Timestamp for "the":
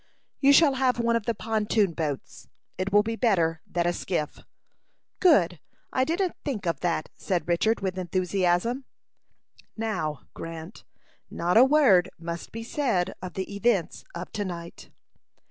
1.27-1.35, 13.35-13.55